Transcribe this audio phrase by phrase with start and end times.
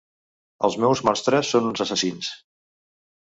[0.67, 2.31] Els meus monstres són uns assassins.